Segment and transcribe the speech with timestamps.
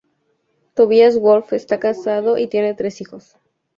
[0.73, 3.37] Tobias Wolff está casado y tiene tres hijos.